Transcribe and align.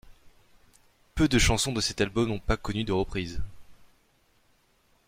Peu 1.13 1.27
de 1.27 1.37
chansons 1.37 1.73
de 1.73 1.79
cet 1.79 2.01
album 2.01 2.29
n'ont 2.29 2.39
pas 2.39 2.57
connu 2.57 2.83
de 2.83 2.91
reprises. 2.91 3.39